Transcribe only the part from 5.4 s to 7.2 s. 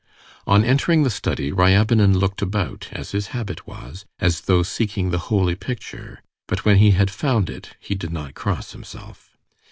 picture, but when he had